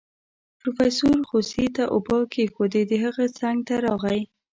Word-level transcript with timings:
پروفيسر 0.59 1.17
خوسي 1.29 1.65
ته 1.75 1.83
اوبه 1.95 2.17
کېښودې 2.33 2.81
د 2.87 2.91
هغه 3.03 3.25
څنګ 3.39 3.57
ته 3.67 3.75
راغی. 3.85 4.21